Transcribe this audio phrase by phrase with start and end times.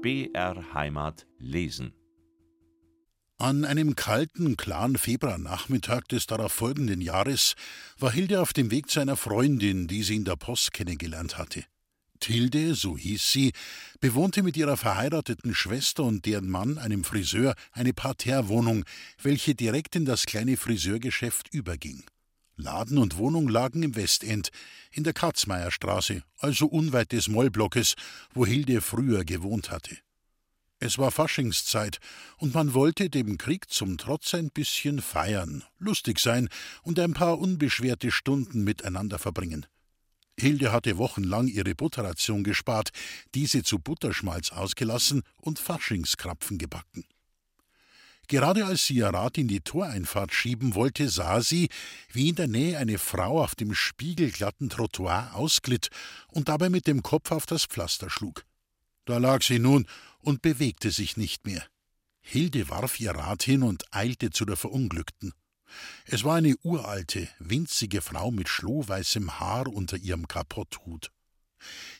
[0.00, 1.92] BR Heimat lesen.
[3.36, 7.54] An einem kalten, klaren Februarnachmittag des darauf folgenden Jahres
[7.98, 11.64] war Hilde auf dem Weg zu einer Freundin, die sie in der Post kennengelernt hatte.
[12.20, 13.52] Tilde, so hieß sie,
[13.98, 18.84] bewohnte mit ihrer verheirateten Schwester und deren Mann, einem Friseur, eine Parterrewohnung,
[19.20, 22.04] welche direkt in das kleine Friseurgeschäft überging.
[22.58, 24.50] Laden und Wohnung lagen im Westend,
[24.90, 27.94] in der Katzmeierstraße, also unweit des Mollblockes,
[28.34, 29.96] wo Hilde früher gewohnt hatte.
[30.80, 31.98] Es war Faschingszeit,
[32.36, 36.48] und man wollte dem Krieg zum Trotz ein bisschen feiern, lustig sein
[36.82, 39.66] und ein paar unbeschwerte Stunden miteinander verbringen.
[40.38, 42.90] Hilde hatte wochenlang ihre Butterration gespart,
[43.34, 47.04] diese zu Butterschmalz ausgelassen und Faschingskrapfen gebacken.
[48.28, 51.70] Gerade als sie ihr Rad in die Toreinfahrt schieben wollte, sah sie,
[52.12, 55.88] wie in der Nähe eine Frau auf dem spiegelglatten Trottoir ausglitt
[56.28, 58.44] und dabei mit dem Kopf auf das Pflaster schlug.
[59.06, 59.86] Da lag sie nun
[60.18, 61.66] und bewegte sich nicht mehr.
[62.20, 65.32] Hilde warf ihr Rad hin und eilte zu der Verunglückten.
[66.04, 71.10] Es war eine uralte, winzige Frau mit schlohweißem Haar unter ihrem Kapotthut.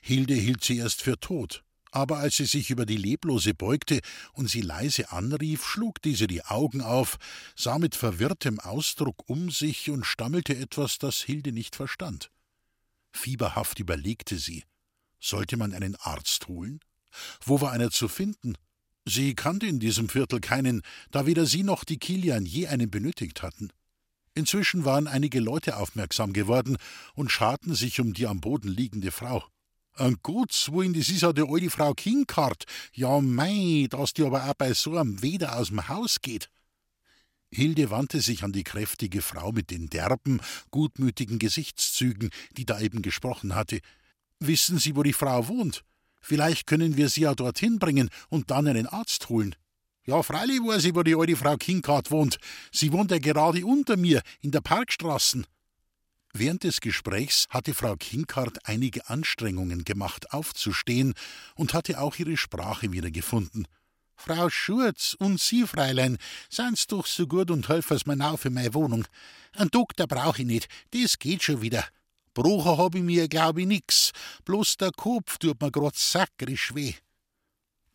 [0.03, 4.01] Hilde hielt sie erst für tot, aber als sie sich über die Leblose beugte
[4.33, 7.19] und sie leise anrief, schlug diese die Augen auf,
[7.57, 12.31] sah mit verwirrtem Ausdruck um sich und stammelte etwas, das Hilde nicht verstand.
[13.13, 14.65] Fieberhaft überlegte sie.
[15.21, 16.81] Sollte man einen Arzt holen?
[17.45, 18.55] Wo war einer zu finden?
[19.05, 23.43] Sie kannte in diesem Viertel keinen, da weder sie noch die Kilian je einen benötigt
[23.43, 23.71] hatten.
[24.35, 26.77] Inzwischen waren einige Leute aufmerksam geworden
[27.15, 29.45] und scharten sich um die am Boden liegende Frau.
[29.99, 32.67] Ein Gottes Willen, das ist ja die alte Frau Kinkart.
[32.93, 36.51] Ja, mei, dass die aber auch bei so einem Weder aus dem Haus geht.
[37.51, 40.41] Hilde wandte sich an die kräftige Frau mit den derben,
[40.71, 43.81] gutmütigen Gesichtszügen, die da eben gesprochen hatte.
[44.39, 45.83] Wissen Sie, wo die Frau wohnt?
[46.21, 49.57] Vielleicht können wir sie ja dorthin bringen und dann einen Arzt holen.
[50.05, 52.39] Ja, freilich weiß ich, wo die alte Frau Kinkart wohnt.
[52.71, 55.45] Sie wohnt ja gerade unter mir, in der Parkstraßen.
[56.41, 61.15] Während des Gesprächs hatte Frau Kinkart einige Anstrengungen gemacht, aufzustehen
[61.57, 63.67] und hatte auch ihre Sprache wiedergefunden.
[64.15, 66.17] Frau Schurz und Sie, Fräulein,
[66.49, 69.05] sind's doch so gut und helfen's mir auf in meine Wohnung.
[69.57, 71.85] Ein Doktor brauch ich nicht, das geht schon wieder.
[72.35, 74.13] Brucher hab ich mir, glaub ich, nix,
[74.45, 76.95] bloß der Kopf tut mir grad sakrisch weh.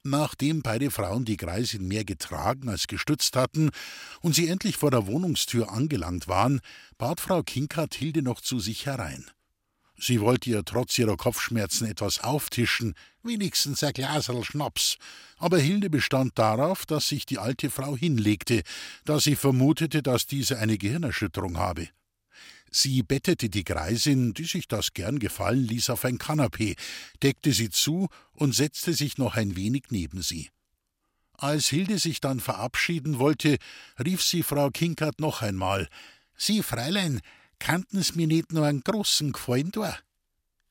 [0.04, 3.72] Nachdem beide Frauen die Greisin mehr getragen als gestützt hatten
[4.22, 6.60] und sie endlich vor der Wohnungstür angelangt waren,
[6.98, 9.26] bat Frau Kinkert Hilde noch zu sich herein.
[9.98, 14.98] Sie wollte ihr trotz ihrer Kopfschmerzen etwas auftischen, wenigstens ein Glaserl Schnaps,
[15.38, 18.64] aber Hilde bestand darauf, dass sich die alte Frau hinlegte,
[19.06, 21.88] da sie vermutete, dass diese eine Gehirnerschütterung habe.
[22.76, 26.76] Sie bettete die Greisin, die sich das gern gefallen ließ, auf ein Kanapee,
[27.22, 30.50] deckte sie zu und setzte sich noch ein wenig neben sie.
[31.34, 33.58] Als Hilde sich dann verabschieden wollte,
[34.04, 35.88] rief sie Frau Kinkert noch einmal:
[36.36, 37.22] Sie, Fräulein,
[37.60, 39.96] kannten's mir nicht nur einen großen Gefallen da?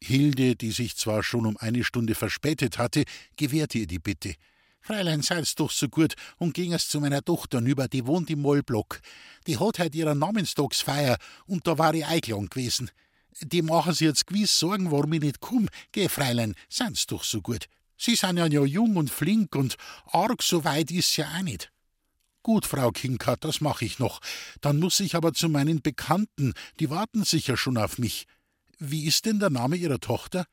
[0.02, 3.04] Hilde, die sich zwar schon um eine Stunde verspätet hatte,
[3.36, 4.34] gewährte ihr die Bitte.
[4.82, 9.00] Fräulein, seid's doch so gut und ginger's zu meiner Tochter nüber, die wohnt im Mollblock.
[9.46, 12.90] Die hat heut ihre Namenstagsfeier und da war ich eingeladen gewesen.
[13.40, 15.68] Die machen sich jetzt gewiss Sorgen, warum ich nicht komm.
[15.92, 17.66] Geh, Fräulein, seid's doch so gut.
[17.96, 19.76] Sie sind ja, ja jung und flink und
[20.06, 21.70] arg so weit ist's ja auch nicht.
[22.42, 24.20] Gut, Frau Kinkert, das mach ich noch.
[24.60, 28.26] Dann muss ich aber zu meinen Bekannten, die warten sicher schon auf mich.
[28.80, 30.44] Wie ist denn der Name Ihrer Tochter?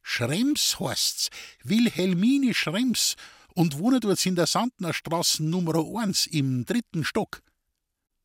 [0.00, 1.28] Schrems heißt's.
[1.62, 3.16] Wilhelmine Schrems
[3.54, 7.42] und wohne dort in der Sandner Straße Nummer 1 im dritten Stock.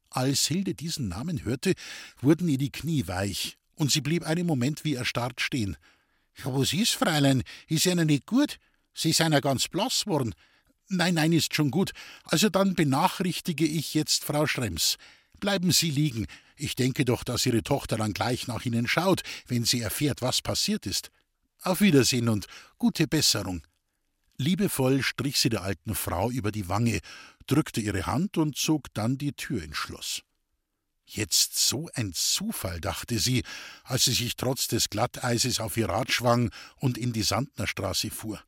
[0.09, 1.73] Als Hilde diesen Namen hörte,
[2.19, 5.78] wurden ihr die Knie weich, und sie blieb einen Moment wie erstarrt stehen.
[6.44, 7.44] Ja, was ist, Fräulein?
[7.67, 8.57] Ist Ihnen nicht gut?
[8.94, 10.34] Sie sind ja ganz blass worden.
[10.88, 11.91] Nein, nein, ist schon gut.
[12.23, 14.97] Also dann benachrichtige ich jetzt Frau Schrems.
[15.40, 16.25] Bleiben Sie liegen.
[16.56, 20.41] Ich denke doch, dass Ihre Tochter dann gleich nach Ihnen schaut, wenn sie erfährt, was
[20.41, 21.11] passiert ist.
[21.61, 22.47] Auf Wiedersehen und
[22.78, 23.61] gute Besserung.
[24.40, 27.02] Liebevoll strich sie der alten Frau über die Wange,
[27.46, 30.22] drückte ihre Hand und zog dann die Tür ins Schloss.
[31.06, 33.44] Jetzt so ein Zufall, dachte sie,
[33.84, 38.41] als sie sich trotz des Glatteises auf ihr Rad schwang und in die Sandnerstraße fuhr.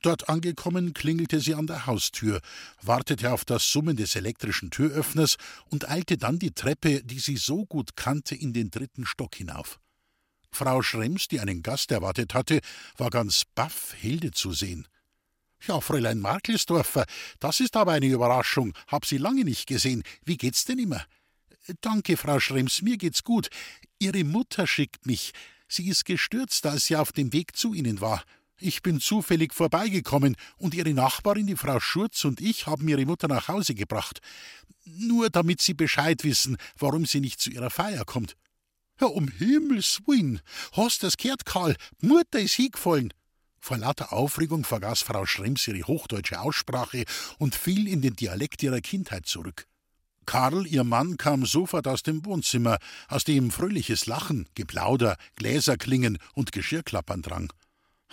[0.00, 2.40] Dort angekommen, klingelte sie an der Haustür,
[2.80, 5.36] wartete auf das Summen des elektrischen Türöffners
[5.68, 9.80] und eilte dann die Treppe, die sie so gut kannte, in den dritten Stock hinauf.
[10.50, 12.60] Frau Schrems, die einen Gast erwartet hatte,
[12.96, 14.86] war ganz baff, Hilde zu sehen.
[15.66, 17.06] Ja, Fräulein Markelsdorfer,
[17.40, 18.72] das ist aber eine Überraschung.
[18.86, 20.04] Hab Sie lange nicht gesehen.
[20.24, 21.04] Wie geht's denn immer?
[21.80, 23.48] Danke, Frau Schrems, mir geht's gut.
[23.98, 25.32] Ihre Mutter schickt mich.
[25.66, 28.22] Sie ist gestürzt, als sie auf dem Weg zu Ihnen war.
[28.58, 33.26] Ich bin zufällig vorbeigekommen und Ihre Nachbarin, die Frau Schurz und ich haben Ihre Mutter
[33.26, 34.20] nach Hause gebracht.
[34.84, 38.36] Nur damit Sie Bescheid wissen, warum sie nicht zu Ihrer Feier kommt.
[39.00, 40.40] Ja, um Himmels Willen,
[40.72, 41.74] hast das gehört, Karl?
[42.00, 43.12] Mutter ist hingefallen.
[43.66, 47.04] Vor lauter Aufregung vergaß Frau Schrems ihre hochdeutsche Aussprache
[47.38, 49.66] und fiel in den Dialekt ihrer Kindheit zurück.
[50.24, 52.78] Karl, ihr Mann, kam sofort aus dem Wohnzimmer,
[53.08, 57.52] aus dem fröhliches Lachen, Geplauder, Gläserklingen und Geschirrklappern drang.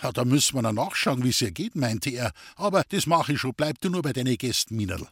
[0.02, 3.38] Ja, da müssen wir noch nachschauen, wie's ihr geht, meinte er, aber das mach ich
[3.38, 5.06] schon, bleib du nur bei deinen Gästen, Minerl.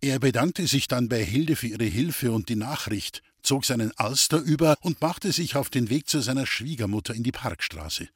[0.00, 4.38] Er bedankte sich dann bei Hilde für ihre Hilfe und die Nachricht, zog seinen Alster
[4.38, 8.08] über und machte sich auf den Weg zu seiner Schwiegermutter in die Parkstraße.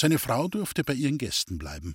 [0.00, 1.94] Seine Frau durfte bei ihren Gästen bleiben.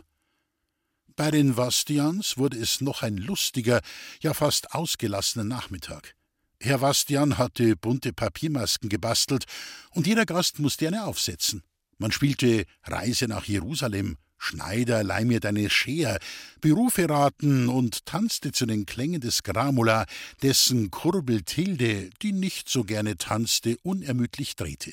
[1.16, 3.80] Bei den Wastians wurde es noch ein lustiger,
[4.20, 6.14] ja fast ausgelassener Nachmittag.
[6.60, 9.46] Herr Wastian hatte bunte Papiermasken gebastelt
[9.92, 11.64] und jeder Gast musste eine aufsetzen.
[11.98, 16.20] Man spielte Reise nach Jerusalem, Schneider, leih mir deine Scheer,
[16.60, 20.08] Berufe raten und tanzte zu den Klängen des Gramula,
[20.42, 24.92] dessen Kurbel Tilde, die nicht so gerne tanzte, unermüdlich drehte.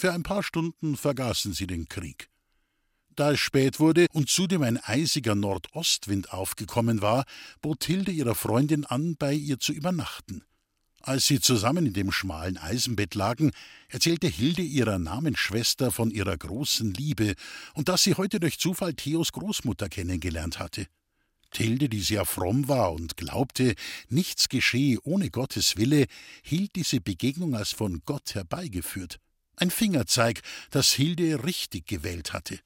[0.00, 2.30] Für ein paar Stunden vergaßen sie den Krieg.
[3.16, 7.24] Da es spät wurde und zudem ein eisiger Nordostwind aufgekommen war,
[7.62, 10.44] bot Hilde ihrer Freundin an, bei ihr zu übernachten.
[11.00, 13.50] Als sie zusammen in dem schmalen Eisenbett lagen,
[13.88, 17.34] erzählte Hilde ihrer Namensschwester von ihrer großen Liebe
[17.74, 20.86] und dass sie heute durch Zufall Theos Großmutter kennengelernt hatte.
[21.50, 23.74] Tilde, die sehr fromm war und glaubte,
[24.08, 26.06] nichts geschehe ohne Gottes Wille,
[26.44, 29.18] hielt diese Begegnung als von Gott herbeigeführt.
[29.60, 30.40] Ein Fingerzeig,
[30.70, 32.60] dass Hilde richtig gewählt hatte.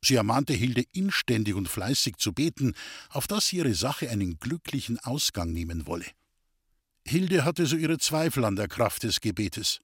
[0.00, 2.74] Sie ermahnte Hilde inständig und fleißig zu beten,
[3.10, 6.06] auf dass ihre Sache einen glücklichen Ausgang nehmen wolle.
[7.04, 9.80] Hilde hatte so ihre Zweifel an der Kraft des Gebetes.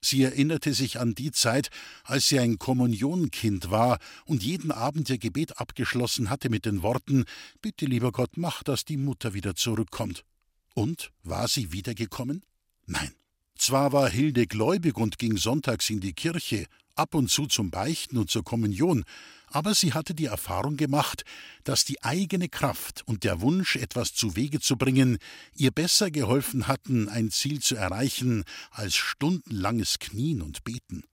[0.00, 1.68] Sie erinnerte sich an die Zeit,
[2.04, 7.24] als sie ein Kommunionkind war und jeden Abend ihr Gebet abgeschlossen hatte mit den Worten
[7.60, 10.24] Bitte, lieber Gott, mach, dass die Mutter wieder zurückkommt.
[10.72, 12.46] Und war sie wiedergekommen?
[12.86, 13.12] Nein.
[13.60, 16.64] Zwar war Hilde gläubig und ging sonntags in die Kirche,
[16.94, 19.04] ab und zu zum Beichten und zur Kommunion,
[19.48, 21.24] aber sie hatte die Erfahrung gemacht,
[21.64, 25.18] dass die eigene Kraft und der Wunsch, etwas zu Wege zu bringen,
[25.54, 31.04] ihr besser geholfen hatten, ein Ziel zu erreichen, als stundenlanges Knien und Beten.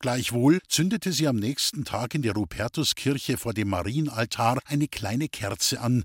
[0.00, 5.80] Gleichwohl zündete sie am nächsten Tag in der Rupertuskirche vor dem Marienaltar eine kleine Kerze
[5.80, 6.02] an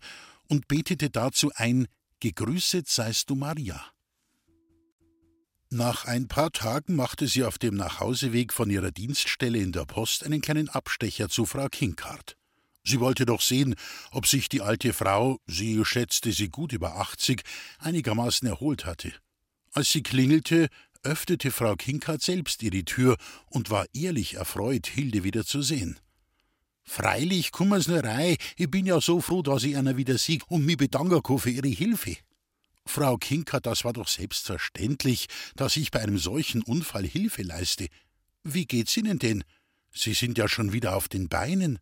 [0.49, 1.87] und betete dazu ein
[2.19, 3.83] Gegrüßet seist du Maria.
[5.71, 10.23] Nach ein paar Tagen machte sie auf dem Nachhauseweg von ihrer Dienststelle in der Post
[10.23, 12.35] einen kleinen Abstecher zu Frau Kinkart.
[12.83, 13.75] Sie wollte doch sehen,
[14.09, 17.43] ob sich die alte Frau, sie schätzte sie gut über achtzig,
[17.77, 19.13] einigermaßen erholt hatte.
[19.71, 20.69] Als sie klingelte,
[21.03, 25.99] öffnete Frau Kinkart selbst ihre Tür und war ehrlich erfreut, Hilde wieder zu sehen.
[26.83, 30.65] Freilich kummer's nur rei, ich bin ja so froh, dass ich einer wieder sieg und
[30.65, 32.17] mi bedanke für ihre Hilfe.
[32.89, 37.87] Frau Kinker, das war doch selbstverständlich, dass ich bei einem solchen Unfall Hilfe leiste.
[38.43, 39.43] Wie geht's Ihnen denn?
[39.93, 41.77] Sie sind ja schon wieder auf den Beinen.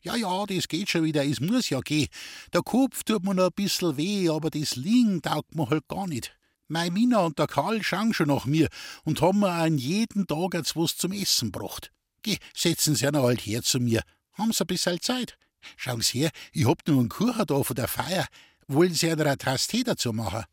[0.00, 2.08] Ja, ja, das geht schon wieder, es muss ja gehen.
[2.52, 6.08] Der Kopf tut mir noch ein bissel weh, aber das Liegen taugt mir halt gar
[6.08, 6.36] nicht.
[6.66, 8.68] Mei Mina und der Karl schauen schon nach mir
[9.04, 11.92] und haben mir an jeden Tag jetzt was zum Essen gebracht.
[12.22, 14.02] Geh, setzen Sie ja halt her zu mir.
[14.32, 15.38] Haben Sie ein bisschen Zeit?
[15.76, 18.26] Schauen Sie her, ich hab nur einen Kuchen da von der Feier.
[18.70, 20.44] Wollen Sie einer eine Tasse dazu machen?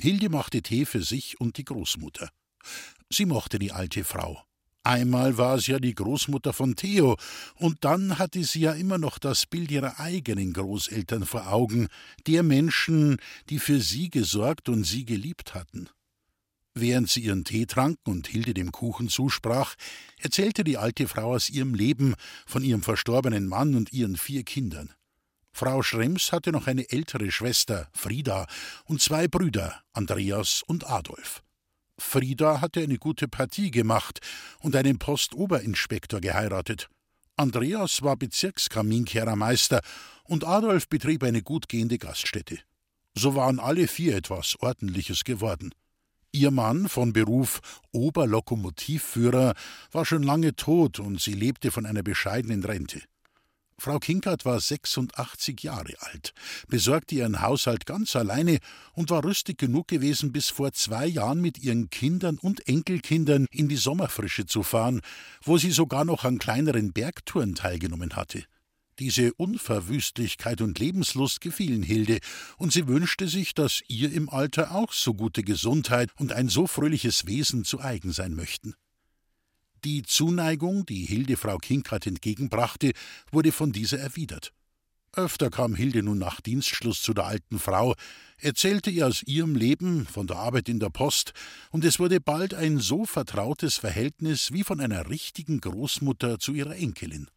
[0.00, 2.30] Hilde machte Tee für sich und die Großmutter.
[3.10, 4.42] Sie mochte die alte Frau.
[4.84, 7.16] Einmal war sie ja die Großmutter von Theo,
[7.56, 11.88] und dann hatte sie ja immer noch das Bild ihrer eigenen Großeltern vor Augen,
[12.26, 13.18] der Menschen,
[13.50, 15.90] die für sie gesorgt und sie geliebt hatten.
[16.72, 19.74] Während sie ihren Tee tranken und Hilde dem Kuchen zusprach,
[20.18, 22.14] erzählte die alte Frau aus ihrem Leben,
[22.46, 24.94] von ihrem verstorbenen Mann und ihren vier Kindern.
[25.58, 28.46] Frau Schrems hatte noch eine ältere Schwester, Frieda,
[28.84, 31.42] und zwei Brüder, Andreas und Adolf.
[31.96, 34.20] Frieda hatte eine gute Partie gemacht
[34.60, 36.90] und einen Postoberinspektor geheiratet.
[37.36, 39.80] Andreas war Bezirkskaminkehrermeister
[40.24, 42.58] und Adolf betrieb eine gut gehende Gaststätte.
[43.14, 45.70] So waren alle vier etwas Ordentliches geworden.
[46.32, 47.60] Ihr Mann, von Beruf
[47.92, 49.54] Oberlokomotivführer,
[49.90, 53.00] war schon lange tot und sie lebte von einer bescheidenen Rente.
[53.78, 56.32] Frau Kinkert war 86 Jahre alt,
[56.66, 58.58] besorgte ihren Haushalt ganz alleine
[58.94, 63.68] und war rüstig genug gewesen, bis vor zwei Jahren mit ihren Kindern und Enkelkindern in
[63.68, 65.02] die Sommerfrische zu fahren,
[65.42, 68.44] wo sie sogar noch an kleineren Bergtouren teilgenommen hatte.
[68.98, 72.18] Diese Unverwüstlichkeit und Lebenslust gefielen Hilde,
[72.56, 76.66] und sie wünschte sich, dass ihr im Alter auch so gute Gesundheit und ein so
[76.66, 78.74] fröhliches Wesen zu eigen sein möchten.
[79.84, 82.92] Die Zuneigung, die Hilde Frau Kinkert entgegenbrachte,
[83.30, 84.52] wurde von dieser erwidert.
[85.16, 87.94] Öfter kam Hilde nun nach Dienstschluss zu der alten Frau,
[88.38, 91.32] erzählte ihr aus ihrem Leben, von der Arbeit in der Post,
[91.70, 96.76] und es wurde bald ein so vertrautes Verhältnis wie von einer richtigen Großmutter zu ihrer
[96.76, 97.28] Enkelin.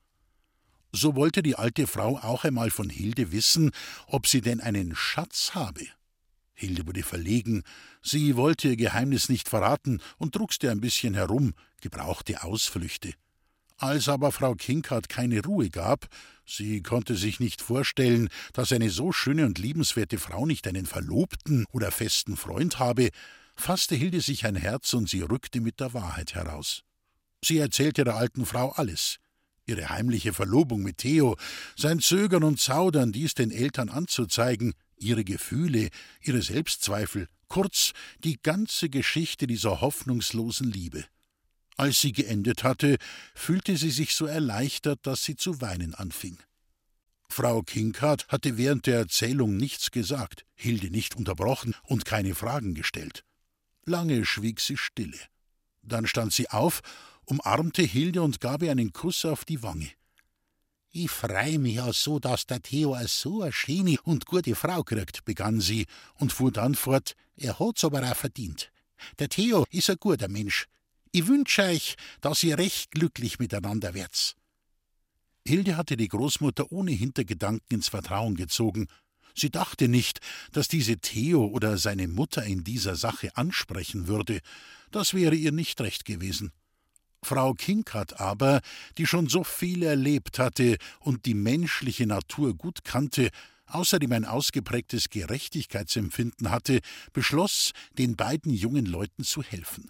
[0.92, 3.72] So wollte die alte Frau auch einmal von Hilde wissen,
[4.08, 5.86] ob sie denn einen Schatz habe.
[6.60, 7.64] Hilde wurde verlegen,
[8.02, 13.14] sie wollte ihr Geheimnis nicht verraten und druckste ein bisschen herum, gebrauchte Ausflüchte.
[13.78, 16.08] Als aber Frau Kinkart keine Ruhe gab,
[16.46, 21.66] sie konnte sich nicht vorstellen, dass eine so schöne und liebenswerte Frau nicht einen Verlobten
[21.72, 23.10] oder festen Freund habe,
[23.56, 26.84] fasste Hilde sich ein Herz und sie rückte mit der Wahrheit heraus.
[27.42, 29.20] Sie erzählte der alten Frau alles.
[29.66, 31.38] Ihre heimliche Verlobung mit Theo,
[31.78, 35.90] sein Zögern und Zaudern, dies den Eltern anzuzeigen, ihre Gefühle,
[36.22, 41.06] ihre Selbstzweifel, kurz die ganze Geschichte dieser hoffnungslosen Liebe.
[41.78, 42.98] Als sie geendet hatte,
[43.34, 46.38] fühlte sie sich so erleichtert, dass sie zu weinen anfing.
[47.30, 53.24] Frau Kinkart hatte während der Erzählung nichts gesagt, Hilde nicht unterbrochen und keine Fragen gestellt.
[53.86, 55.20] Lange schwieg sie stille.
[55.82, 56.82] Dann stand sie auf,
[57.26, 59.90] umarmte Hilde und gab ihr einen Kuss auf die Wange.
[60.92, 65.24] Ich freu mich ja so, dass der Theo so eine schöne und gute Frau kriegt,
[65.24, 68.72] begann sie und fuhr dann fort, er hat's aber auch verdient.
[69.20, 70.66] Der Theo ist ein guter Mensch,
[71.12, 74.36] ich wünsche euch, dass ihr recht glücklich miteinander werdet.
[75.46, 78.88] Hilde hatte die Großmutter ohne Hintergedanken ins Vertrauen gezogen.
[79.36, 80.20] Sie dachte nicht,
[80.52, 84.40] dass diese Theo oder seine Mutter in dieser Sache ansprechen würde.
[84.92, 86.52] Das wäre ihr nicht recht gewesen.
[87.24, 88.62] Frau Kinkert aber,
[88.98, 93.30] die schon so viel erlebt hatte und die menschliche Natur gut kannte,
[93.68, 96.80] außerdem ein ausgeprägtes Gerechtigkeitsempfinden hatte,
[97.14, 99.90] beschloss, den beiden jungen Leuten zu helfen.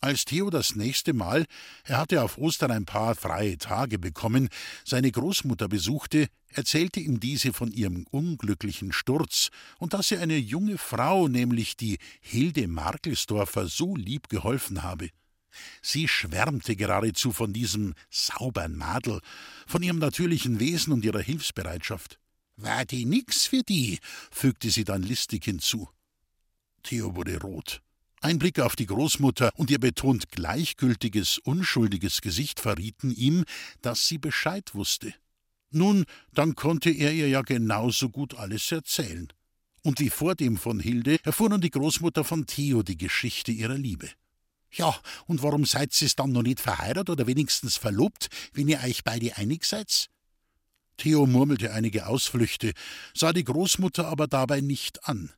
[0.00, 1.46] Als Theo das nächste Mal,
[1.84, 4.48] er hatte auf Ostern ein paar freie Tage bekommen,
[4.84, 10.76] seine Großmutter besuchte, erzählte ihm diese von ihrem unglücklichen Sturz und dass ihr eine junge
[10.76, 15.10] Frau, nämlich die Hilde Markelsdorfer, so lieb geholfen habe.
[15.80, 19.20] Sie schwärmte geradezu von diesem saubern Madel,
[19.66, 22.18] von ihrem natürlichen Wesen und ihrer Hilfsbereitschaft.
[22.56, 23.98] War die nix für die,
[24.30, 25.88] fügte sie dann listig hinzu.
[26.82, 27.82] Theo wurde rot.
[28.20, 33.44] Ein Blick auf die Großmutter und ihr betont gleichgültiges, unschuldiges Gesicht verrieten ihm,
[33.80, 35.12] dass sie Bescheid wusste.
[35.72, 39.32] Nun, dann konnte er ihr ja genauso gut alles erzählen.
[39.82, 43.78] Und wie vor dem von Hilde erfuhr nun die Großmutter von Theo die Geschichte ihrer
[43.78, 44.08] Liebe.
[44.72, 49.04] Ja, und warum seid ihr's dann noch nicht verheiratet oder wenigstens verlobt, wenn ihr euch
[49.04, 50.08] beide einig seid?
[50.96, 52.72] Theo murmelte einige Ausflüchte,
[53.14, 55.30] sah die Großmutter aber dabei nicht an.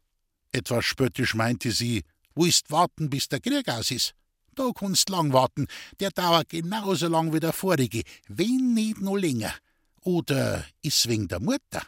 [0.53, 2.05] Etwas spöttisch meinte sie,
[2.37, 4.15] Willst warten, bis der Krieg aus ist?
[4.55, 5.67] Da kannst lang warten,
[6.01, 9.55] der dauert genauso lang wie der vorige, wenn nicht noch länger.
[10.01, 11.87] Oder ist wegen der Mutter?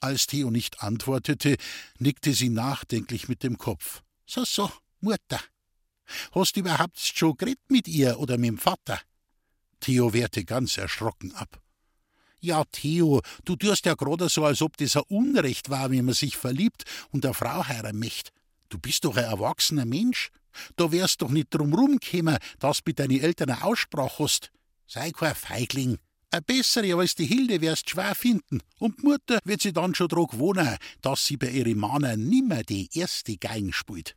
[0.00, 1.56] Als Theo nicht antwortete,
[1.98, 4.02] nickte sie nachdenklich mit dem Kopf.
[4.26, 5.40] So, so, Mutter.
[6.32, 9.00] Hast du überhaupt schon geredet mit ihr oder mit dem Vater?
[9.80, 11.60] Theo wehrte ganz erschrocken ab.
[12.40, 16.14] Ja, Theo, du tust ja gerade so, als ob das ein Unrecht war, wenn man
[16.14, 18.32] sich verliebt und eine Frau heiraten möchte.
[18.68, 20.30] Du bist doch ein erwachsener Mensch.
[20.76, 24.50] Da wärst doch nicht drum rumgekommen, dass du mit deinen Eltern eine Aussprache hast.
[24.86, 25.98] Sei kein Feigling.
[26.30, 28.60] Eine bessere als die Hilde wirst schwer finden.
[28.78, 32.62] Und die Mutter wird sie dann schon dran wohnen, dass sie bei ihren Männern nimmer
[32.62, 34.16] die erste Geigen spielt.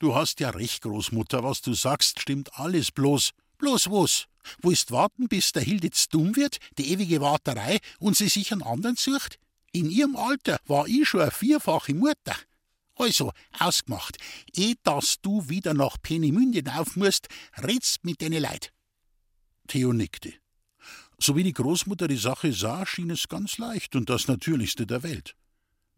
[0.00, 3.32] Du hast ja recht, Großmutter, was du sagst, stimmt alles bloß.
[3.58, 4.28] Bloß was?
[4.62, 8.62] Willst warten, bis der Hilde jetzt dumm wird, die ewige Warterei, und sie sich einen
[8.62, 9.38] anderen sucht?
[9.72, 12.34] In ihrem Alter war ich schon eine vierfache Mutter.
[12.94, 14.16] Also, ausgemacht.
[14.56, 17.28] Eh, dass du wieder nach Peenemünde auf musst,
[17.62, 18.72] redst mit deine Leid.
[19.68, 20.32] Theo nickte.
[21.18, 25.02] So wie die Großmutter die Sache sah, schien es ganz leicht und das Natürlichste der
[25.02, 25.36] Welt.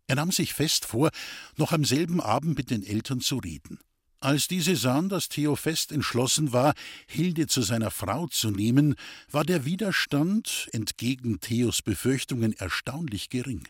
[0.08, 1.12] Er nahm sich fest vor,
[1.56, 3.78] noch am selben Abend mit den Eltern zu reden.
[4.22, 6.74] Als diese sahen, dass Theo fest entschlossen war,
[7.08, 8.94] Hilde zu seiner Frau zu nehmen,
[9.32, 13.66] war der Widerstand entgegen Theos Befürchtungen erstaunlich gering.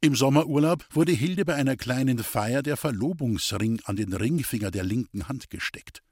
[0.00, 5.28] Im Sommerurlaub wurde Hilde bei einer kleinen Feier der Verlobungsring an den Ringfinger der linken
[5.28, 6.02] Hand gesteckt.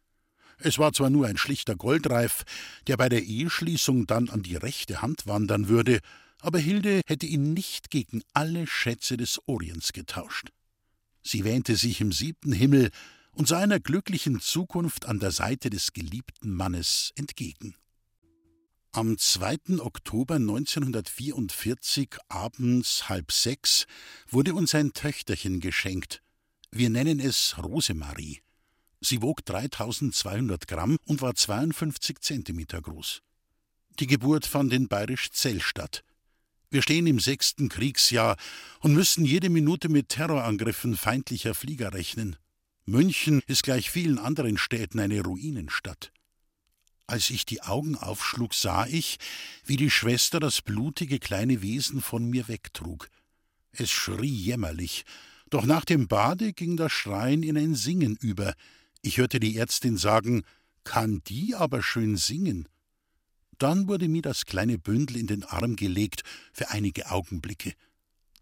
[0.59, 2.45] Es war zwar nur ein schlichter Goldreif,
[2.87, 5.99] der bei der Eheschließung dann an die rechte Hand wandern würde,
[6.41, 10.51] aber Hilde hätte ihn nicht gegen alle Schätze des Orients getauscht.
[11.25, 12.91] Sie wähnte sich im siebten Himmel
[13.37, 17.77] und sah einer glücklichen Zukunft an der Seite des geliebten Mannes entgegen.
[18.93, 19.79] Am 2.
[19.81, 23.87] Oktober 1944 abends halb sechs
[24.31, 26.23] wurde uns ein Töchterchen geschenkt.
[26.71, 28.41] Wir nennen es Rosemarie.
[29.03, 33.21] Sie wog 3200 Gramm und war 52 Zentimeter groß.
[34.01, 36.03] Die Geburt fand in Bayerisch Zell statt.
[36.71, 38.39] Wir stehen im sechsten Kriegsjahr
[38.81, 42.37] und müssen jede Minute mit Terrorangriffen feindlicher Flieger rechnen.
[42.89, 46.13] München ist gleich vielen anderen Städten eine Ruinenstadt.
[47.09, 49.19] Als ich die Augen aufschlug, sah ich,
[49.65, 53.09] wie die Schwester das blutige kleine Wesen von mir wegtrug.
[53.73, 55.05] Es schrie jämmerlich,
[55.51, 58.55] doch nach dem Bade ging das Schreien in ein Singen über.
[59.03, 60.45] Ich hörte die Ärztin sagen,
[60.85, 62.69] kann die aber schön singen.
[63.59, 67.73] Dann wurde mir das kleine Bündel in den Arm gelegt für einige Augenblicke.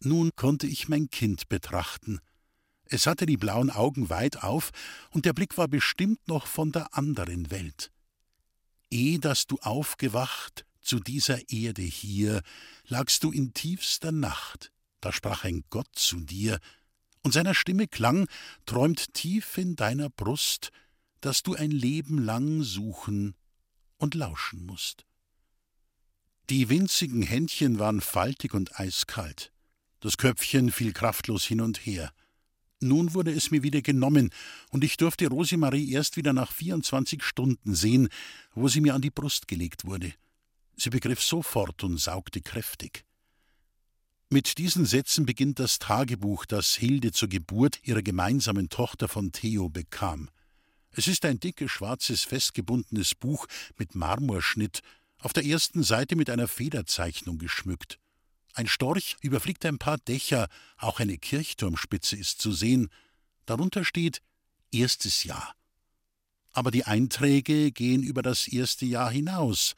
[0.00, 2.20] Nun konnte ich mein Kind betrachten.
[2.86, 4.70] Es hatte die blauen Augen weit auf,
[5.10, 7.90] und der Blick war bestimmt noch von der anderen Welt.
[8.90, 12.42] Eh dass du aufgewacht zu dieser Erde hier,
[12.86, 16.58] lagst du in tiefster Nacht, da sprach ein Gott zu dir,
[17.22, 18.28] und seiner Stimme klang,
[18.66, 20.70] träumt tief in deiner Brust,
[21.22, 23.34] dass du ein Leben lang suchen
[23.96, 25.06] und lauschen musst.
[26.50, 29.50] Die winzigen Händchen waren faltig und eiskalt.
[30.00, 32.12] Das Köpfchen fiel kraftlos hin und her.
[32.84, 34.30] Nun wurde es mir wieder genommen,
[34.70, 38.08] und ich durfte Rosemarie erst wieder nach 24 Stunden sehen,
[38.54, 40.12] wo sie mir an die Brust gelegt wurde.
[40.76, 43.04] Sie begriff sofort und saugte kräftig.
[44.28, 49.68] Mit diesen Sätzen beginnt das Tagebuch, das Hilde zur Geburt ihrer gemeinsamen Tochter von Theo
[49.68, 50.28] bekam.
[50.90, 53.46] Es ist ein dickes, schwarzes, festgebundenes Buch
[53.78, 54.80] mit Marmorschnitt,
[55.20, 57.98] auf der ersten Seite mit einer Federzeichnung geschmückt.
[58.54, 62.88] Ein Storch überfliegt ein paar Dächer, auch eine Kirchturmspitze ist zu sehen.
[63.46, 64.22] Darunter steht
[64.70, 65.54] erstes Jahr.
[66.52, 69.74] Aber die Einträge gehen über das erste Jahr hinaus.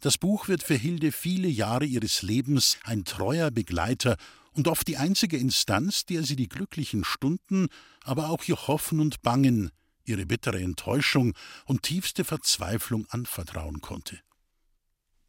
[0.00, 4.18] Das Buch wird für Hilde viele Jahre ihres Lebens ein treuer Begleiter
[4.52, 7.68] und oft die einzige Instanz, der sie die glücklichen Stunden,
[8.04, 9.70] aber auch ihr Hoffen und Bangen,
[10.04, 14.20] ihre bittere Enttäuschung und tiefste Verzweiflung anvertrauen konnte.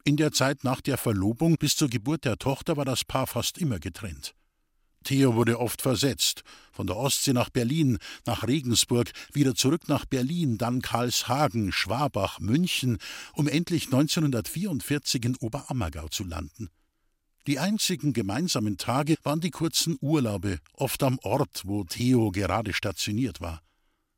[0.09, 3.59] In der Zeit nach der Verlobung bis zur Geburt der Tochter war das Paar fast
[3.59, 4.33] immer getrennt.
[5.03, 6.41] Theo wurde oft versetzt,
[6.71, 12.97] von der Ostsee nach Berlin, nach Regensburg, wieder zurück nach Berlin, dann Karlshagen, Schwabach, München,
[13.35, 16.69] um endlich 1944 in Oberammergau zu landen.
[17.45, 23.41] Die einzigen gemeinsamen Tage waren die kurzen Urlaube, oft am Ort, wo Theo gerade stationiert
[23.41, 23.61] war.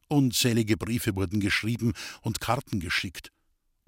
[0.07, 3.33] Unzählige Briefe wurden geschrieben und Karten geschickt.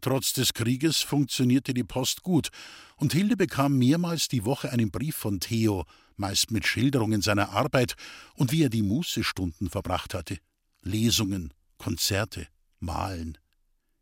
[0.04, 2.50] Trotz des Krieges funktionierte die Post gut,
[2.98, 5.86] und Hilde bekam mehrmals die Woche einen Brief von Theo,
[6.18, 7.96] meist mit Schilderungen seiner Arbeit
[8.36, 10.40] und wie er die Mußestunden verbracht hatte.
[10.82, 12.50] Lesungen, Konzerte,
[12.82, 13.38] Malen.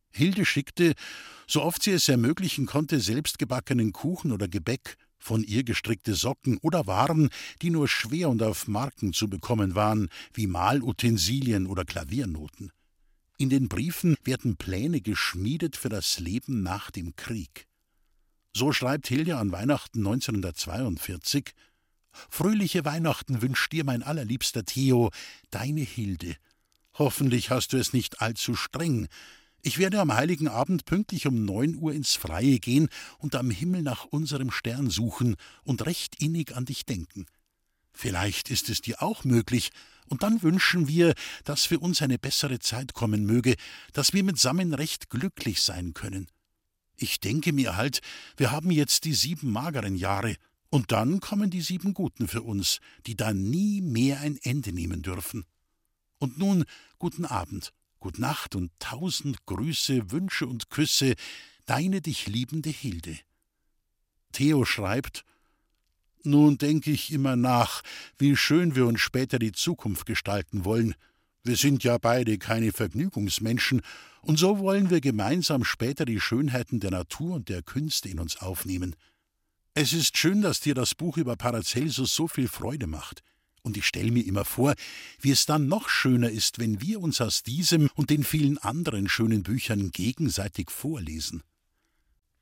[0.09, 0.95] Hilde schickte,
[1.45, 6.87] so oft sie es ermöglichen konnte, selbstgebackenen Kuchen oder Gebäck, von ihr gestrickte Socken oder
[6.87, 7.29] Waren,
[7.61, 12.71] die nur schwer und auf Marken zu bekommen waren, wie Malutensilien oder Klaviernoten.
[13.41, 17.65] In den Briefen werden Pläne geschmiedet für das Leben nach dem Krieg.
[18.56, 21.49] So schreibt Hilja an Weihnachten 1942
[22.30, 25.10] Fröhliche Weihnachten wünscht dir mein allerliebster Theo,
[25.49, 26.36] deine Hilde.
[26.93, 29.08] Hoffentlich hast du es nicht allzu streng.
[29.63, 33.82] Ich werde am heiligen Abend pünktlich um neun Uhr ins Freie gehen und am Himmel
[33.82, 37.25] nach unserem Stern suchen und recht innig an dich denken.
[37.93, 39.69] Vielleicht ist es dir auch möglich,
[40.08, 41.13] und dann wünschen wir,
[41.45, 43.56] dass für uns eine bessere Zeit kommen möge,
[43.93, 46.27] dass wir mitsammen recht glücklich sein können.
[46.97, 48.01] Ich denke mir halt,
[48.36, 50.36] wir haben jetzt die sieben mageren Jahre,
[50.69, 55.01] und dann kommen die sieben guten für uns, die dann nie mehr ein Ende nehmen
[55.01, 55.45] dürfen.
[56.17, 56.63] Und nun
[56.97, 61.15] guten Abend, gut Nacht und tausend Grüße, Wünsche und Küsse,
[61.65, 63.17] deine dich liebende Hilde.
[64.32, 65.25] Theo schreibt,
[66.23, 67.81] nun denke ich immer nach,
[68.17, 70.95] wie schön wir uns später die Zukunft gestalten wollen.
[71.43, 73.81] Wir sind ja beide keine Vergnügungsmenschen,
[74.21, 78.38] und so wollen wir gemeinsam später die Schönheiten der Natur und der Künste in uns
[78.38, 78.95] aufnehmen.
[79.73, 83.23] Es ist schön, dass dir das Buch über Paracelsus so viel Freude macht.
[83.63, 84.73] Und ich stelle mir immer vor,
[85.19, 89.07] wie es dann noch schöner ist, wenn wir uns aus diesem und den vielen anderen
[89.07, 91.41] schönen Büchern gegenseitig vorlesen.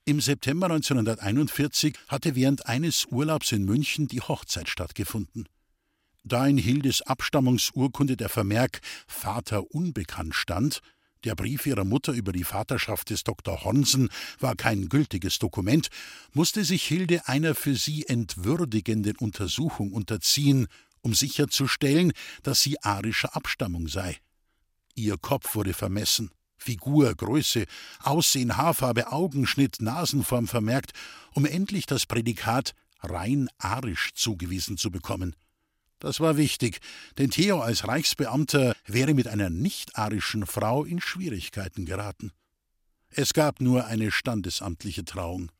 [0.05, 5.47] Im September 1941 hatte während eines Urlaubs in München die Hochzeit stattgefunden.
[6.23, 10.81] Da in Hildes Abstammungsurkunde der Vermerk Vater unbekannt stand,
[11.25, 13.65] der Brief ihrer Mutter über die Vaterschaft des Dr.
[13.65, 14.09] Honsen
[14.39, 15.89] war kein gültiges Dokument,
[16.33, 20.67] musste sich Hilde einer für sie entwürdigenden Untersuchung unterziehen,
[21.01, 24.17] um sicherzustellen, dass sie arischer Abstammung sei.
[24.95, 27.65] Ihr Kopf wurde vermessen, Figur, Größe,
[28.03, 30.91] Aussehen, Haarfarbe, Augenschnitt, Nasenform vermerkt,
[31.33, 35.35] um endlich das Prädikat rein arisch zugewiesen zu bekommen.
[35.99, 36.79] Das war wichtig,
[37.17, 42.31] denn Theo als Reichsbeamter wäre mit einer nicht-arischen Frau in Schwierigkeiten geraten.
[43.09, 45.51] Es gab nur eine standesamtliche Trauung.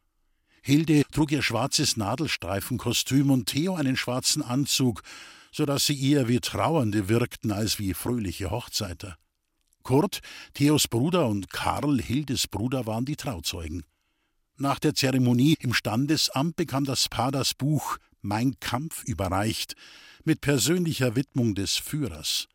[0.61, 5.01] Hilde trug ihr schwarzes Nadelstreifenkostüm und Theo einen schwarzen Anzug,
[5.51, 9.17] so dass sie eher wie Trauernde wirkten als wie fröhliche Hochzeiter.
[9.83, 10.19] Kurt,
[10.53, 13.83] Theos Bruder und Karl, Hildes Bruder, waren die Trauzeugen.
[14.57, 19.75] Nach der Zeremonie im Standesamt bekam das Paar das Buch Mein Kampf überreicht,
[20.25, 22.47] mit persönlicher Widmung des Führers.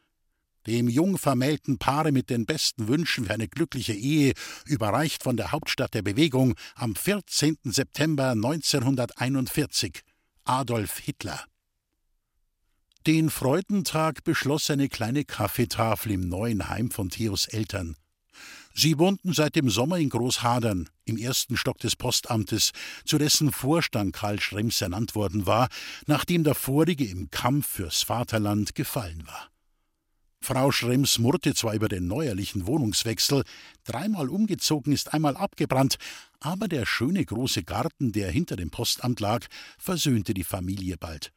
[0.66, 4.32] Dem jungvermählten Paare mit den besten Wünschen für eine glückliche Ehe,
[4.66, 7.56] überreicht von der Hauptstadt der Bewegung am 14.
[7.64, 10.00] September 1941.
[10.44, 11.44] Adolf Hitler.
[13.06, 17.96] Den Freudentag beschloss eine kleine Kaffeetafel im neuen Heim von Theos Eltern.
[18.72, 22.72] Sie wohnten seit dem Sommer in Großhadern, im ersten Stock des Postamtes,
[23.04, 25.68] zu dessen Vorstand Karl Schrems ernannt worden war,
[26.06, 29.50] nachdem der vorige im Kampf fürs Vaterland gefallen war.
[30.40, 33.44] Frau Schrems murrte zwar über den neuerlichen Wohnungswechsel,
[33.84, 35.98] dreimal umgezogen ist einmal abgebrannt,
[36.40, 41.34] aber der schöne große Garten, der hinter dem Postamt lag, versöhnte die Familie bald.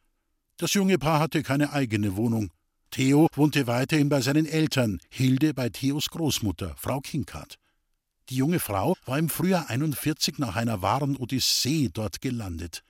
[0.59, 2.49] Das junge Paar hatte keine eigene Wohnung.
[2.89, 7.59] Theo wohnte weiterhin bei seinen Eltern, Hilde bei Theos Großmutter, Frau Kinkart.
[8.29, 12.83] Die junge Frau war im Frühjahr 41 nach einer wahren Odyssee dort gelandet.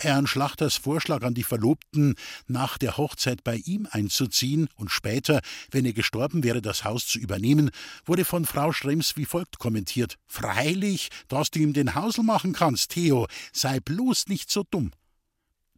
[0.00, 2.16] Herrn Schlachters Vorschlag an die Verlobten,
[2.48, 7.20] nach der Hochzeit bei ihm einzuziehen und später, wenn er gestorben wäre, das Haus zu
[7.20, 7.70] übernehmen,
[8.04, 12.90] wurde von Frau Schrems wie folgt kommentiert: Freilich, dass du ihm den Hausel machen kannst,
[12.90, 14.90] Theo, sei bloß nicht so dumm.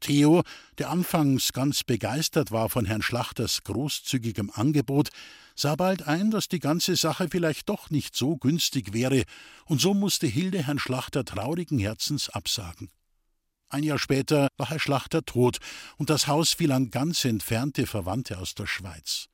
[0.03, 0.43] Theo,
[0.79, 5.09] der anfangs ganz begeistert war von Herrn Schlachters großzügigem Angebot,
[5.55, 9.23] sah bald ein, dass die ganze Sache vielleicht doch nicht so günstig wäre,
[9.65, 12.91] und so musste Hilde Herrn Schlachter traurigen Herzens absagen.
[13.69, 15.59] Ein Jahr später war Herr Schlachter tot,
[15.97, 19.29] und das Haus fiel an ganz entfernte Verwandte aus der Schweiz.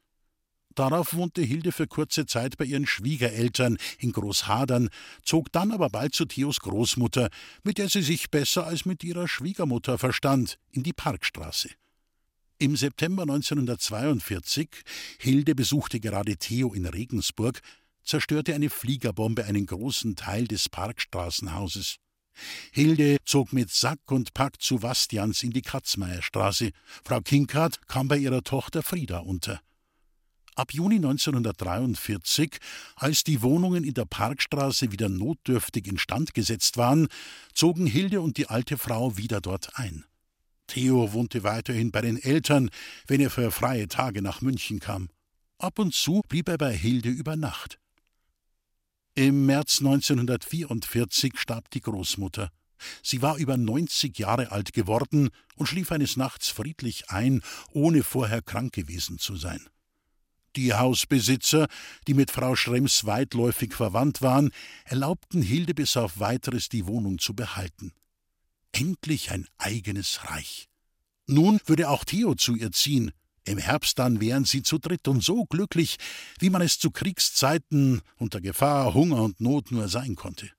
[0.79, 4.91] Darauf wohnte Hilde für kurze Zeit bei ihren Schwiegereltern in Großhadern,
[5.25, 7.31] zog dann aber bald zu Theos Großmutter,
[7.65, 11.71] mit der sie sich besser als mit ihrer Schwiegermutter verstand, in die Parkstraße.
[12.59, 14.69] Im September 1942,
[15.19, 17.61] Hilde besuchte gerade Theo in Regensburg,
[18.05, 21.97] zerstörte eine Fliegerbombe einen großen Teil des Parkstraßenhauses.
[22.71, 26.71] Hilde zog mit Sack und Pack zu Bastians in die Katzmeierstraße.
[27.03, 29.61] Frau Kinkert kam bei ihrer Tochter Frieda unter.
[30.59, 32.59] Ab Juni 1943,
[32.97, 37.07] als die Wohnungen in der Parkstraße wieder notdürftig instand gesetzt waren,
[37.55, 40.05] zogen Hilde und die alte Frau wieder dort ein.
[40.67, 42.71] Theo wohnte weiterhin bei den Eltern,
[43.07, 45.11] wenn er für freie Tage nach München kam.
[45.59, 47.79] Ab und zu blieb er bei Hilde über Nacht.
[49.15, 52.51] Im März 1944 starb die Großmutter.
[53.05, 58.43] Sie war über 90 Jahre alt geworden und schlief eines Nachts friedlich ein, ohne vorher
[58.43, 59.69] krank gewesen zu sein.
[60.57, 61.69] Die Hausbesitzer,
[62.07, 64.51] die mit Frau Schrems weitläufig verwandt waren,
[64.85, 67.93] erlaubten Hilde bis auf weiteres die Wohnung zu behalten.
[68.73, 70.69] Endlich ein eigenes Reich.
[71.27, 73.13] Nun würde auch Theo zu ihr ziehen.
[73.45, 75.97] Im Herbst dann wären sie zu dritt und so glücklich,
[76.39, 80.51] wie man es zu Kriegszeiten unter Gefahr, Hunger und Not nur sein konnte.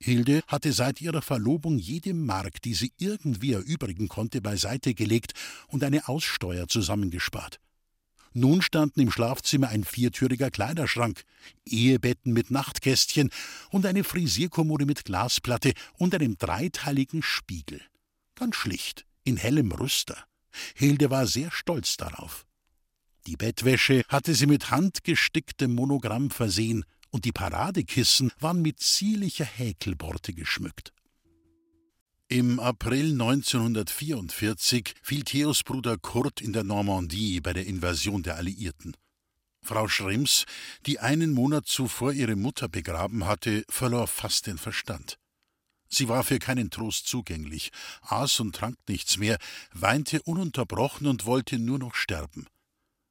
[0.00, 5.32] Hilde hatte seit ihrer Verlobung jede Mark, die sie irgendwie erübrigen konnte, beiseite gelegt
[5.66, 7.58] und eine Aussteuer zusammengespart.
[8.32, 11.22] Nun standen im Schlafzimmer ein viertüriger Kleiderschrank,
[11.64, 13.30] Ehebetten mit Nachtkästchen
[13.70, 17.80] und eine Frisierkommode mit Glasplatte und einem dreiteiligen Spiegel.
[18.34, 20.24] Ganz schlicht, in hellem Rüster.
[20.74, 22.46] Hilde war sehr stolz darauf.
[23.26, 30.34] Die Bettwäsche hatte sie mit handgesticktem Monogramm versehen, und die Paradekissen waren mit zierlicher Häkelborte
[30.34, 30.92] geschmückt.
[32.30, 38.94] Im April 1944 fiel Theos Bruder Kurt in der Normandie bei der Invasion der Alliierten.
[39.62, 40.44] Frau Schrems,
[40.84, 45.16] die einen Monat zuvor ihre Mutter begraben hatte, verlor fast den Verstand.
[45.88, 47.70] Sie war für keinen Trost zugänglich,
[48.02, 49.38] aß und trank nichts mehr,
[49.72, 52.46] weinte ununterbrochen und wollte nur noch sterben.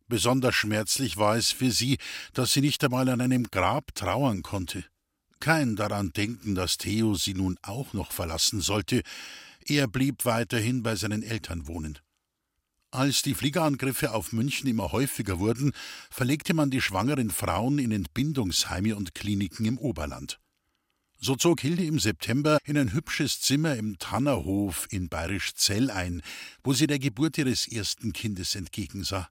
[0.08, 1.98] Besonders schmerzlich war es für sie,
[2.34, 4.86] dass sie nicht einmal an einem Grab trauern konnte
[5.40, 9.02] kein daran denken, dass Theo sie nun auch noch verlassen sollte.
[9.66, 12.00] Er blieb weiterhin bei seinen Eltern wohnen.
[12.90, 15.74] Als die Fliegerangriffe auf München immer häufiger wurden,
[16.10, 20.40] verlegte man die schwangeren Frauen in Entbindungsheime und Kliniken im Oberland.
[21.20, 26.22] So zog Hilde im September in ein hübsches Zimmer im Tannerhof in Bayerisch Zell ein,
[26.64, 29.28] wo sie der Geburt ihres ersten Kindes entgegensah.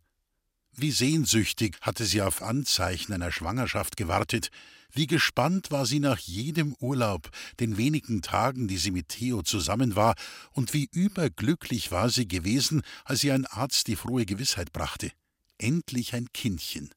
[0.79, 4.51] Wie sehnsüchtig hatte sie auf Anzeichen einer Schwangerschaft gewartet,
[4.93, 9.97] wie gespannt war sie nach jedem Urlaub, den wenigen Tagen, die sie mit Theo zusammen
[9.97, 10.15] war,
[10.53, 15.11] und wie überglücklich war sie gewesen, als ihr ein Arzt die frohe Gewissheit brachte.
[15.57, 16.91] Endlich ein Kindchen.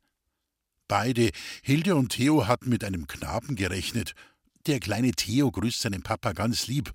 [0.89, 1.29] Beide,
[1.61, 4.13] Hilde und Theo, hatten mit einem Knaben gerechnet.
[4.67, 6.91] Der kleine Theo grüßt seinen Papa ganz lieb,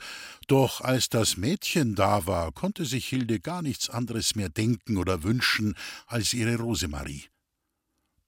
[0.49, 5.23] doch als das Mädchen da war, konnte sich Hilde gar nichts anderes mehr denken oder
[5.23, 5.75] wünschen
[6.07, 7.25] als ihre Rosemarie.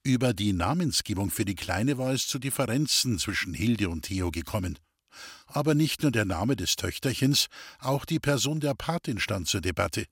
[0.02, 4.78] Über die Namensgebung für die Kleine war es zu Differenzen zwischen Hilde und Theo gekommen.
[5.46, 10.06] Aber nicht nur der Name des Töchterchens, auch die Person der Patin stand zur Debatte.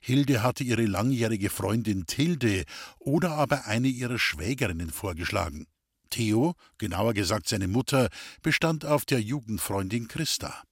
[0.00, 2.64] Hilde hatte ihre langjährige Freundin Tilde
[2.98, 5.66] oder aber eine ihrer Schwägerinnen vorgeschlagen.
[6.12, 8.08] Theo, genauer gesagt seine Mutter,
[8.42, 10.62] bestand auf der Jugendfreundin Christa.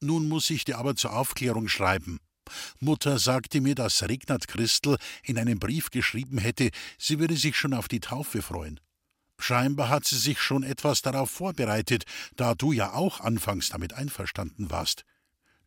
[0.00, 2.18] Nun muss ich dir aber zur Aufklärung schreiben.
[2.80, 7.74] Mutter sagte mir, dass Regnat Christel in einem Brief geschrieben hätte, sie würde sich schon
[7.74, 8.80] auf die Taufe freuen.
[9.38, 12.04] Scheinbar hat sie sich schon etwas darauf vorbereitet,
[12.36, 15.04] da du ja auch anfangs damit einverstanden warst.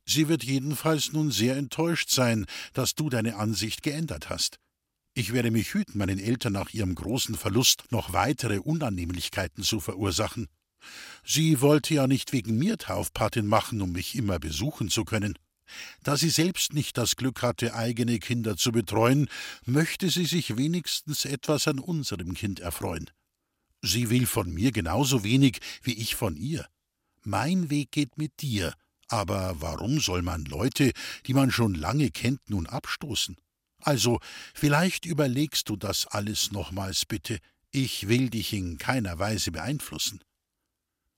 [0.06, 4.60] Sie wird jedenfalls nun sehr enttäuscht sein, dass du deine Ansicht geändert hast.
[5.16, 10.48] Ich werde mich hüten, meinen Eltern nach ihrem großen Verlust noch weitere Unannehmlichkeiten zu verursachen.
[11.24, 15.38] Sie wollte ja nicht wegen mir Taufpatin machen, um mich immer besuchen zu können.
[16.02, 19.30] Da sie selbst nicht das Glück hatte, eigene Kinder zu betreuen,
[19.66, 23.10] möchte sie sich wenigstens etwas an unserem Kind erfreuen.
[23.82, 26.68] Sie will von mir genauso wenig wie ich von ihr.
[27.22, 28.74] Mein Weg geht mit dir,
[29.10, 30.92] aber warum soll man Leute,
[31.28, 33.38] die man schon lange kennt, nun abstoßen?
[33.84, 34.20] Also,
[34.54, 37.40] vielleicht überlegst du das alles nochmals bitte.
[37.72, 40.22] Ich will dich in keiner Weise beeinflussen.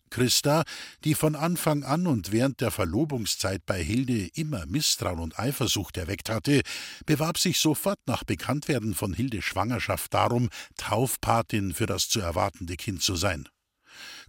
[0.10, 0.64] Christa,
[1.04, 6.30] die von Anfang an und während der Verlobungszeit bei Hilde immer Misstrauen und Eifersucht erweckt
[6.30, 6.62] hatte,
[7.06, 13.02] bewarb sich sofort nach Bekanntwerden von Hildes Schwangerschaft darum, Taufpatin für das zu erwartende Kind
[13.02, 13.50] zu sein.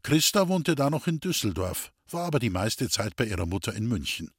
[0.03, 3.87] Christa wohnte da noch in Düsseldorf, war aber die meiste Zeit bei ihrer Mutter in
[3.87, 4.31] München.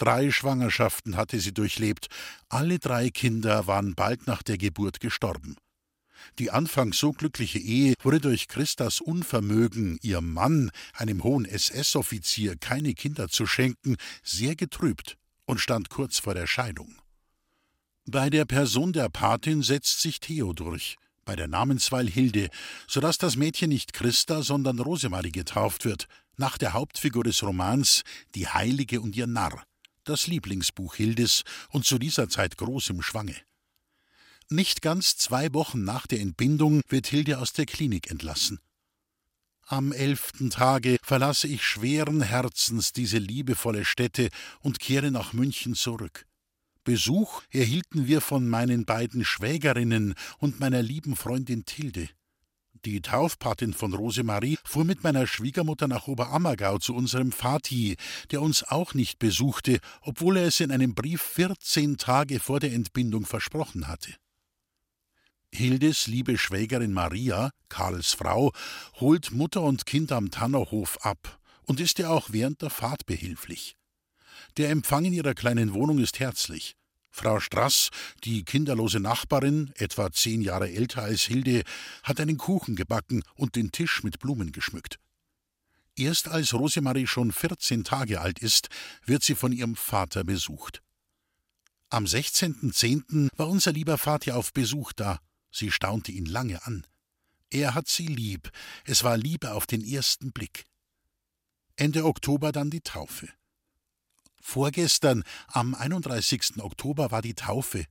[0.00, 2.06] Drei Schwangerschaften hatte sie durchlebt,
[2.48, 5.56] alle drei Kinder waren bald nach der Geburt gestorben.
[6.38, 12.94] Die anfangs so glückliche Ehe wurde durch Christas Unvermögen, ihrem Mann, einem hohen SS-Offizier, keine
[12.94, 16.96] Kinder zu schenken, sehr getrübt und stand kurz vor der Scheidung.
[18.06, 22.48] Bei der Person der Patin setzt sich Theo durch, bei der Namenswahl Hilde,
[22.88, 26.06] so dass das Mädchen nicht Christa, sondern Rosemarie getauft wird,
[26.38, 28.00] nach der Hauptfigur des Romans
[28.34, 29.62] Die Heilige und ihr Narr,
[30.10, 33.36] das Lieblingsbuch Hildes und zu dieser Zeit groß im Schwange.
[34.48, 38.58] Nicht ganz zwei Wochen nach der Entbindung wird Hilde aus der Klinik entlassen.
[39.66, 46.26] Am elften Tage verlasse ich schweren Herzens diese liebevolle Stätte und kehre nach München zurück.
[46.82, 52.08] Besuch erhielten wir von meinen beiden Schwägerinnen und meiner lieben Freundin Tilde.
[52.86, 57.96] Die Taufpatin von Rosemarie fuhr mit meiner Schwiegermutter nach Oberammergau zu unserem Vati,
[58.30, 62.72] der uns auch nicht besuchte, obwohl er es in einem Brief vierzehn Tage vor der
[62.72, 64.14] Entbindung versprochen hatte.
[65.52, 68.52] Hildes liebe Schwägerin Maria, Karls Frau,
[68.94, 73.76] holt Mutter und Kind am Tannerhof ab und ist ihr auch während der Fahrt behilflich.
[74.56, 76.76] Der Empfang in ihrer kleinen Wohnung ist herzlich.
[77.10, 77.90] Frau Strass,
[78.24, 81.62] die kinderlose Nachbarin, etwa zehn Jahre älter als Hilde,
[82.02, 84.98] hat einen Kuchen gebacken und den Tisch mit Blumen geschmückt.
[85.96, 88.68] Erst als Rosemarie schon vierzehn Tage alt ist,
[89.04, 90.82] wird sie von ihrem Vater besucht.
[91.88, 93.28] Am 16.10.
[93.36, 95.18] war unser lieber Vater auf Besuch da
[95.50, 96.86] Sie staunte ihn lange an.
[97.50, 98.50] Er hat sie lieb,
[98.84, 100.64] es war Liebe auf den ersten Blick.
[101.76, 103.28] Ende Oktober dann die Taufe.
[104.40, 106.62] Vorgestern, am 31.
[106.62, 107.84] Oktober, war die Taufe.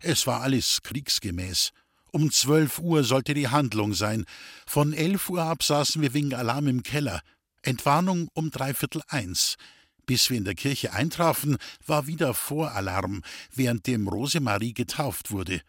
[0.00, 1.70] Es war alles kriegsgemäß.
[2.10, 4.24] Um zwölf Uhr sollte die Handlung sein.
[4.66, 7.20] Von elf Uhr ab saßen wir wegen Alarm im Keller.
[7.62, 9.56] Entwarnung um dreiviertel eins.
[10.06, 15.62] Bis wir in der Kirche eintrafen, war wieder Voralarm, während dem Rosemarie getauft wurde.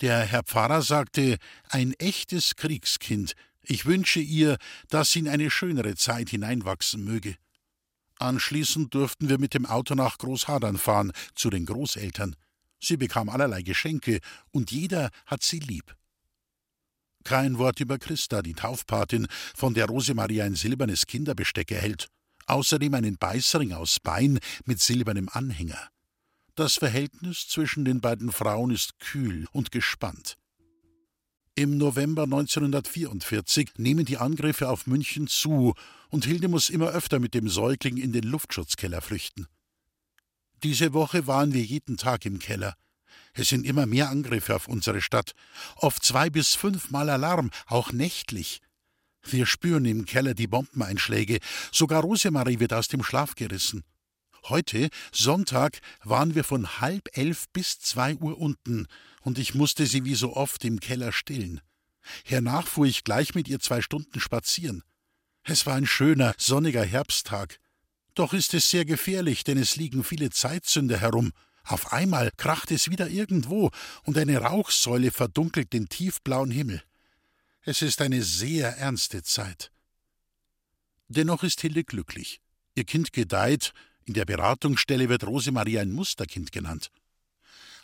[0.00, 1.36] Der Herr Pfarrer sagte,
[1.68, 7.36] ein echtes Kriegskind, ich wünsche ihr, dass sie in eine schönere Zeit hineinwachsen möge.
[8.18, 12.34] Anschließend durften wir mit dem Auto nach Großhadern fahren, zu den Großeltern.
[12.80, 14.20] Sie bekam allerlei Geschenke,
[14.52, 15.94] und jeder hat sie lieb.
[17.24, 22.06] Kein Wort über Christa, die Taufpatin, von der Rosemarie ein silbernes Kinderbesteck erhält,
[22.46, 25.88] außerdem einen Beißring aus Bein mit silbernem Anhänger.
[26.54, 30.36] Das Verhältnis zwischen den beiden Frauen ist kühl und gespannt.
[31.58, 35.72] Im November 1944 nehmen die Angriffe auf München zu
[36.10, 39.46] und Hilde muss immer öfter mit dem Säugling in den Luftschutzkeller flüchten.
[40.62, 42.74] Diese Woche waren wir jeden Tag im Keller.
[43.32, 45.32] Es sind immer mehr Angriffe auf unsere Stadt.
[45.76, 48.60] Oft zwei bis fünfmal Alarm, auch nächtlich.
[49.22, 51.38] Wir spüren im Keller die Bombeneinschläge.
[51.72, 53.82] Sogar Rosemarie wird aus dem Schlaf gerissen.
[54.48, 58.86] Heute, Sonntag, waren wir von halb elf bis zwei Uhr unten,
[59.22, 61.60] und ich musste sie wie so oft im Keller stillen.
[62.24, 64.84] Hernach fuhr ich gleich mit ihr zwei Stunden spazieren.
[65.42, 67.58] Es war ein schöner, sonniger Herbsttag.
[68.14, 71.32] Doch ist es sehr gefährlich, denn es liegen viele Zeitzünder herum.
[71.64, 73.72] Auf einmal kracht es wieder irgendwo,
[74.04, 76.84] und eine Rauchsäule verdunkelt den tiefblauen Himmel.
[77.62, 79.72] Es ist eine sehr ernste Zeit.
[81.08, 82.40] Dennoch ist Hilde glücklich.
[82.76, 83.72] Ihr Kind gedeiht,
[84.06, 86.90] in der Beratungsstelle wird Rosemarie ein Musterkind genannt.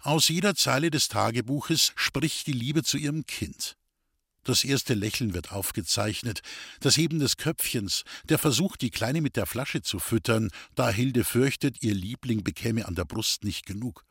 [0.01, 3.77] Aus jeder Zeile des Tagebuches spricht die Liebe zu ihrem Kind.
[4.45, 6.41] Das erste Lächeln wird aufgezeichnet,
[6.81, 11.23] das Heben des Köpfchens, der Versuch, die Kleine mit der Flasche zu füttern, da Hilde
[11.23, 14.05] fürchtet, ihr Liebling bekäme an der Brust nicht genug.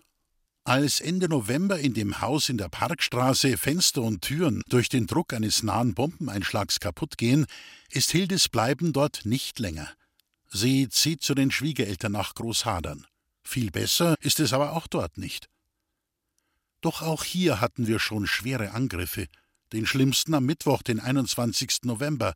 [0.64, 5.34] Als Ende November in dem Haus in der Parkstraße Fenster und Türen durch den Druck
[5.34, 7.46] eines nahen Bombeneinschlags kaputt gehen,
[7.90, 9.90] ist Hildes Bleiben dort nicht länger.
[10.52, 13.08] Sie zieht zu den Schwiegereltern nach Großhadern.
[13.44, 15.48] Viel besser ist es aber auch dort nicht.
[16.82, 19.28] Doch auch hier hatten wir schon schwere Angriffe
[19.74, 21.84] den schlimmsten am Mittwoch, den 21.
[21.84, 22.34] November.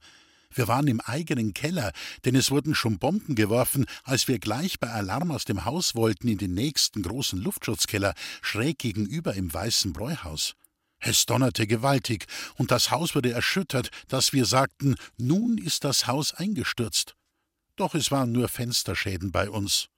[0.54, 1.92] Wir waren im eigenen Keller,
[2.24, 6.28] denn es wurden schon Bomben geworfen, als wir gleich bei Alarm aus dem Haus wollten
[6.28, 10.56] in den nächsten großen Luftschutzkeller, schräg gegenüber im Weißen Bräuhaus.
[11.00, 12.26] Es donnerte gewaltig,
[12.56, 17.16] und das Haus wurde erschüttert, dass wir sagten, nun ist das Haus eingestürzt.
[17.76, 19.90] Doch es waren nur Fensterschäden bei uns.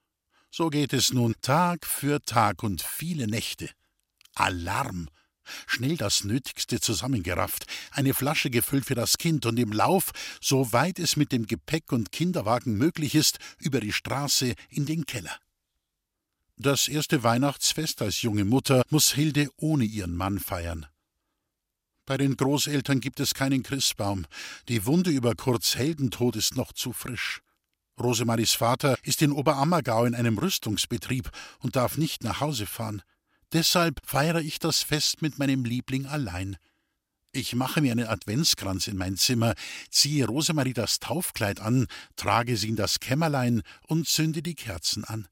[0.49, 3.69] So geht es nun Tag für Tag und viele Nächte.
[4.33, 5.09] Alarm,
[5.65, 10.11] Schnell das Nötigste zusammengerafft, eine Flasche gefüllt für das Kind und im Lauf,
[10.41, 15.35] soweit es mit dem Gepäck und Kinderwagen möglich ist, über die Straße in den Keller.
[16.57, 20.87] Das erste Weihnachtsfest als junge Mutter muss Hilde ohne ihren Mann feiern.
[22.05, 24.25] Bei den Großeltern gibt es keinen Christbaum.
[24.69, 27.41] Die Wunde über Kurz Heldentod ist noch zu frisch.
[27.99, 33.01] Rosemaries Vater ist in Oberammergau in einem Rüstungsbetrieb und darf nicht nach Hause fahren.
[33.53, 36.57] Deshalb feiere ich das Fest mit meinem Liebling allein.
[37.31, 39.53] Ich mache mir einen Adventskranz in mein Zimmer,
[39.89, 45.27] ziehe Rosemarie das Taufkleid an, trage sie in das Kämmerlein und zünde die Kerzen an.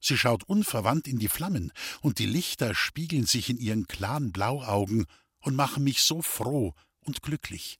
[0.00, 5.06] Sie schaut unverwandt in die Flammen, und die Lichter spiegeln sich in ihren klaren Blauaugen
[5.40, 7.78] und machen mich so froh und glücklich.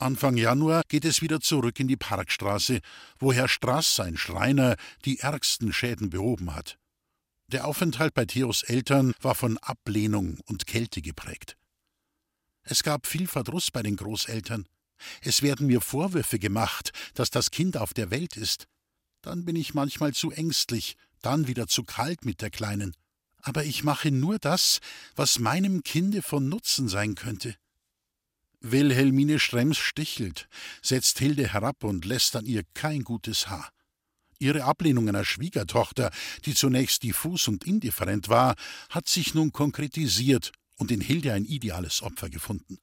[0.00, 2.80] Anfang Januar geht es wieder zurück in die Parkstraße,
[3.18, 6.78] wo Herr Straß, sein Schreiner, die ärgsten Schäden behoben hat.
[7.48, 11.56] Der Aufenthalt bei Theos Eltern war von Ablehnung und Kälte geprägt.
[12.62, 14.66] Es gab viel Verdruss bei den Großeltern.
[15.20, 18.66] Es werden mir Vorwürfe gemacht, dass das Kind auf der Welt ist.
[19.22, 22.94] Dann bin ich manchmal zu ängstlich, dann wieder zu kalt mit der Kleinen.
[23.42, 24.78] Aber ich mache nur das,
[25.16, 27.56] was meinem Kinde von Nutzen sein könnte.
[28.60, 30.48] Wilhelmine Schrems stichelt,
[30.82, 33.70] setzt Hilde herab und lässt an ihr kein gutes Haar.
[34.40, 36.10] Ihre Ablehnung einer Schwiegertochter,
[36.44, 38.54] die zunächst diffus und indifferent war,
[38.88, 42.78] hat sich nun konkretisiert und in Hilde ein ideales Opfer gefunden.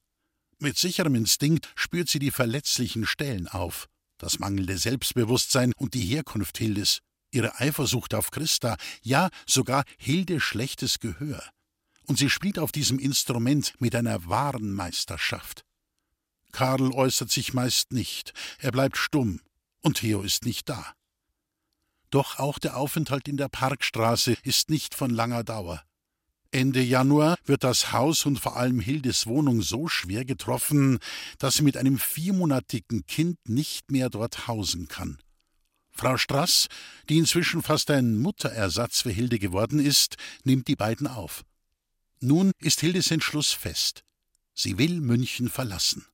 [0.59, 6.57] Mit sicherem Instinkt spürt sie die verletzlichen Stellen auf, das mangelnde Selbstbewusstsein und die Herkunft
[6.57, 6.99] Hildes,
[7.31, 11.43] ihre Eifersucht auf Christa, ja sogar Hilde schlechtes Gehör.
[12.05, 15.65] Und sie spielt auf diesem Instrument mit einer wahren Meisterschaft.
[16.51, 19.41] Karl äußert sich meist nicht, er bleibt stumm,
[19.81, 20.93] und Theo ist nicht da.
[22.11, 25.83] Doch auch der Aufenthalt in der Parkstraße ist nicht von langer Dauer.
[26.51, 30.99] Ende Januar wird das Haus und vor allem Hildes Wohnung so schwer getroffen,
[31.39, 35.17] dass sie mit einem viermonatigen Kind nicht mehr dort hausen kann.
[35.91, 36.67] Frau Strass,
[37.09, 40.15] die inzwischen fast ein Mutterersatz für Hilde geworden ist,
[40.45, 41.43] nimmt die beiden auf.
[42.27, 44.03] Nun ist Hildes Entschluss fest.
[44.55, 46.07] Sie will München verlassen.